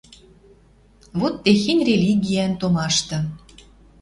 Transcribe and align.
Вот 1.19 1.33
техень 1.43 1.83
религиян 1.89 2.53
томашты 2.59 3.17